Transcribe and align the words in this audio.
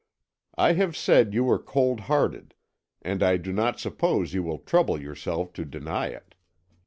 "I 0.57 0.73
have 0.73 0.97
said 0.97 1.35
you 1.35 1.43
were 1.43 1.59
cold 1.61 1.99
hearted, 1.99 2.55
and 3.03 3.21
I 3.21 3.37
do 3.37 3.53
not 3.53 3.79
suppose 3.79 4.33
you 4.33 4.41
will 4.41 4.57
trouble 4.57 4.99
yourself 4.99 5.53
to 5.53 5.63
deny 5.63 6.07
it. 6.07 6.33